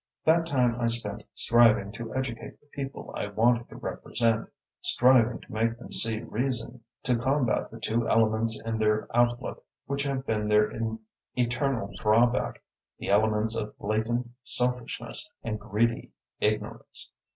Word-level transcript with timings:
That 0.25 0.47
time 0.47 0.81
I 0.81 0.87
spent 0.87 1.25
striving 1.35 1.91
to 1.91 2.11
educate 2.15 2.59
the 2.59 2.65
people 2.73 3.13
I 3.15 3.27
wanted 3.27 3.69
to 3.69 3.75
represent, 3.75 4.49
striving 4.81 5.39
to 5.41 5.53
make 5.53 5.77
them 5.77 5.91
see 5.91 6.21
reason, 6.21 6.83
to 7.03 7.15
combat 7.15 7.69
the 7.69 7.79
two 7.79 8.09
elements 8.09 8.59
in 8.59 8.79
their 8.79 9.07
outlook 9.15 9.63
which 9.85 10.01
have 10.01 10.25
been 10.25 10.47
their 10.47 10.71
eternal 11.35 11.91
drawback, 12.01 12.63
the 12.97 13.11
elements 13.11 13.55
of 13.55 13.77
blatant 13.77 14.31
selfishness 14.41 15.29
and 15.43 15.59
greedy 15.59 16.13
ignorance. 16.39 17.11